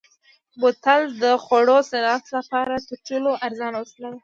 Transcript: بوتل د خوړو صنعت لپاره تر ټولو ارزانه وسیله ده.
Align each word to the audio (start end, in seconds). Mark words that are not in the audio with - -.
بوتل 0.59 1.01
د 1.23 1.25
خوړو 1.43 1.77
صنعت 1.91 2.23
لپاره 2.37 2.73
تر 2.87 2.97
ټولو 3.07 3.29
ارزانه 3.45 3.77
وسیله 3.83 4.09
ده. 4.13 4.19